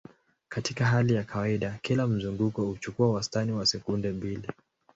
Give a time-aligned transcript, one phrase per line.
[0.49, 4.47] Katika hali ya kawaida, kila mzunguko huchukua wastani wa sekunde mbili.